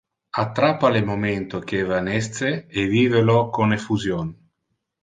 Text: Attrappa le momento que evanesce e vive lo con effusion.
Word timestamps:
Attrappa 0.43 0.89
le 0.95 1.03
momento 1.09 1.59
que 1.67 1.77
evanesce 1.83 2.65
e 2.65 2.87
vive 2.87 3.21
lo 3.21 3.39
con 3.55 3.71
effusion. 3.77 4.27